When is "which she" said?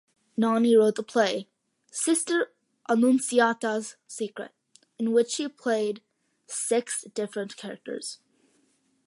5.11-5.47